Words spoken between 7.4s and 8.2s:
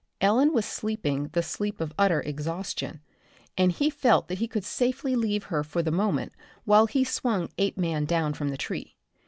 Apeman